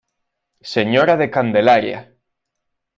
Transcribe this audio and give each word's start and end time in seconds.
Sra 0.71 1.15
de 1.21 1.29
Candelaria. 1.37 2.01